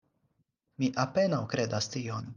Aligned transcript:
Mi 0.83 0.89
apenaŭ 1.05 1.43
kredas 1.55 1.95
tion. 1.97 2.29